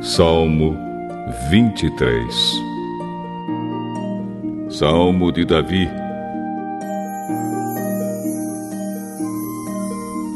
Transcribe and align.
Salmo 0.00 0.76
23 1.50 2.26
Salmo 4.70 5.32
de 5.32 5.44
Davi 5.44 5.88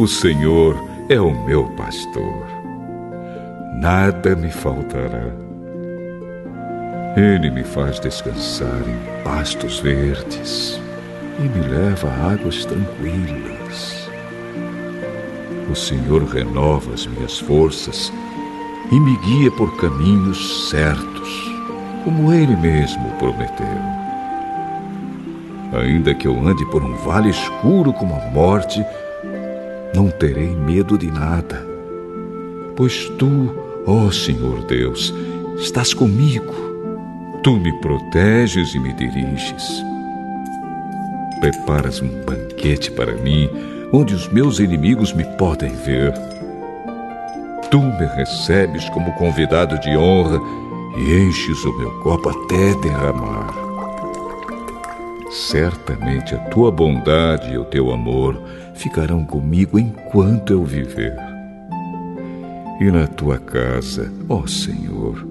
O 0.00 0.06
Senhor 0.06 0.76
é 1.10 1.20
o 1.20 1.30
meu 1.44 1.64
pastor, 1.76 2.46
nada 3.74 4.34
me 4.34 4.50
faltará. 4.50 5.26
Ele 7.16 7.50
me 7.50 7.62
faz 7.62 8.00
descansar 8.00 8.80
em 8.88 9.22
pastos 9.22 9.78
verdes 9.80 10.80
e 11.38 11.42
me 11.42 11.68
leva 11.68 12.08
a 12.08 12.32
águas 12.32 12.64
tranquilas. 12.64 13.99
O 15.70 15.76
Senhor 15.76 16.24
renova 16.24 16.94
as 16.94 17.06
minhas 17.06 17.38
forças 17.38 18.12
e 18.90 18.98
me 18.98 19.16
guia 19.18 19.52
por 19.52 19.76
caminhos 19.76 20.68
certos, 20.68 21.52
como 22.02 22.32
Ele 22.32 22.56
mesmo 22.56 23.08
prometeu. 23.20 23.66
Ainda 25.72 26.12
que 26.12 26.26
eu 26.26 26.36
ande 26.44 26.66
por 26.72 26.82
um 26.82 26.96
vale 26.96 27.30
escuro 27.30 27.92
como 27.92 28.16
a 28.16 28.30
morte, 28.32 28.84
não 29.94 30.10
terei 30.10 30.56
medo 30.56 30.98
de 30.98 31.08
nada, 31.08 31.64
pois 32.74 33.08
tu, 33.10 33.54
ó 33.86 34.10
Senhor 34.10 34.64
Deus, 34.64 35.14
estás 35.56 35.94
comigo. 35.94 36.52
Tu 37.44 37.56
me 37.56 37.72
proteges 37.80 38.74
e 38.74 38.78
me 38.80 38.92
diriges. 38.94 39.84
Preparas 41.38 42.02
um 42.02 42.08
banquete 42.24 42.90
para 42.90 43.12
mim, 43.12 43.48
onde 43.92 44.14
os 44.14 44.28
meus 44.28 44.58
inimigos 44.58 45.12
me 45.12 45.24
podem 45.36 45.70
ver 45.70 46.12
Tu 47.70 47.80
me 47.80 48.04
recebes 48.16 48.88
como 48.88 49.12
convidado 49.12 49.78
de 49.78 49.96
honra 49.96 50.40
e 50.96 51.22
enches 51.22 51.64
o 51.64 51.72
meu 51.78 52.00
copo 52.00 52.30
até 52.30 52.74
derramar. 52.80 53.54
Certamente 55.30 56.34
a 56.34 56.38
tua 56.48 56.72
bondade 56.72 57.52
e 57.52 57.58
o 57.58 57.64
teu 57.64 57.92
amor 57.92 58.42
ficarão 58.74 59.24
comigo 59.24 59.78
enquanto 59.78 60.52
eu 60.52 60.64
viver. 60.64 61.16
E 62.80 62.90
na 62.90 63.06
tua 63.06 63.38
casa, 63.38 64.12
ó 64.28 64.44
Senhor, 64.48 65.24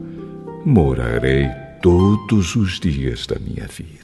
morarei 0.65 1.49
todos 1.81 2.55
os 2.55 2.79
dias 2.79 3.27
da 3.27 3.37
minha 3.37 3.67
vida. 3.67 3.99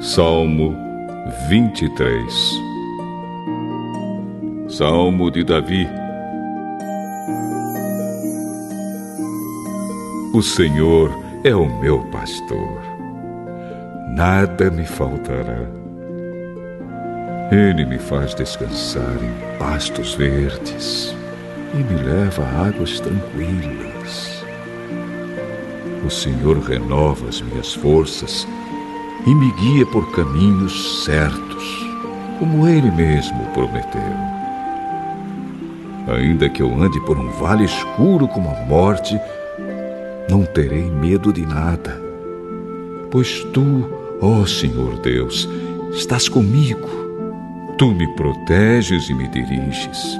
Salmo 0.00 0.74
23 1.48 2.32
Salmo 4.68 5.30
de 5.30 5.44
Davi 5.44 5.86
O 10.32 10.40
Senhor 10.40 11.10
é 11.44 11.54
o 11.54 11.66
meu 11.80 11.98
pastor, 12.10 12.80
nada 14.14 14.70
me 14.70 14.86
faltará. 14.86 15.68
Ele 17.52 17.84
me 17.84 17.98
faz 17.98 18.34
descansar 18.34 19.18
em 19.22 19.58
pastos 19.58 20.14
verdes 20.14 21.14
e 21.74 21.76
me 21.76 22.02
leva 22.02 22.42
a 22.42 22.68
águas 22.68 23.00
tranquilas. 23.00 24.33
O 26.04 26.10
Senhor 26.10 26.58
renova 26.58 27.28
as 27.28 27.40
minhas 27.40 27.72
forças 27.72 28.46
e 29.26 29.34
me 29.34 29.50
guia 29.52 29.86
por 29.86 30.12
caminhos 30.12 31.02
certos, 31.04 31.86
como 32.38 32.68
Ele 32.68 32.90
mesmo 32.90 33.42
prometeu. 33.54 34.02
Ainda 36.06 36.50
que 36.50 36.60
eu 36.60 36.70
ande 36.78 37.00
por 37.06 37.18
um 37.18 37.30
vale 37.30 37.64
escuro 37.64 38.28
como 38.28 38.50
a 38.50 38.60
morte, 38.66 39.18
não 40.28 40.44
terei 40.44 40.90
medo 40.90 41.32
de 41.32 41.46
nada, 41.46 41.98
pois 43.10 43.42
tu, 43.54 43.88
ó 44.20 44.44
Senhor 44.44 44.98
Deus, 45.00 45.48
estás 45.92 46.28
comigo. 46.28 46.86
Tu 47.78 47.90
me 47.92 48.06
proteges 48.14 49.08
e 49.08 49.14
me 49.14 49.26
diriges. 49.28 50.18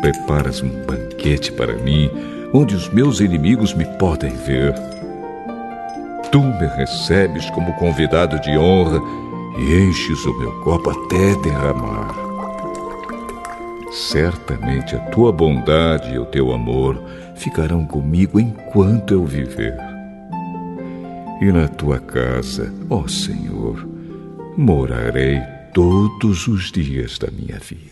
Preparas 0.00 0.62
um 0.62 0.70
banquete 1.20 1.52
para 1.52 1.74
mim, 1.74 2.10
onde 2.52 2.74
os 2.74 2.88
meus 2.88 3.20
inimigos 3.20 3.74
me 3.74 3.84
podem 3.98 4.30
ver 4.30 4.74
Tu 6.32 6.40
me 6.40 6.66
recebes 6.76 7.50
como 7.50 7.72
convidado 7.74 8.40
de 8.40 8.56
honra 8.56 9.00
e 9.58 9.88
enches 9.88 10.24
o 10.24 10.38
meu 10.38 10.60
copo 10.60 10.90
até 10.90 11.34
derramar. 11.42 12.14
Certamente 13.90 14.94
a 14.94 15.00
tua 15.10 15.32
bondade 15.32 16.14
e 16.14 16.18
o 16.20 16.24
teu 16.24 16.52
amor 16.52 17.02
ficarão 17.34 17.84
comigo 17.84 18.38
enquanto 18.38 19.12
eu 19.12 19.24
viver. 19.24 19.76
E 21.40 21.50
na 21.50 21.66
tua 21.66 21.98
casa, 21.98 22.72
ó 22.88 23.08
Senhor, 23.08 23.84
morarei 24.56 25.40
todos 25.74 26.46
os 26.46 26.70
dias 26.70 27.18
da 27.18 27.28
minha 27.28 27.58
vida. 27.58 27.90